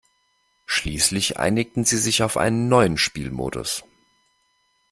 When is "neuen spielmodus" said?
2.69-3.83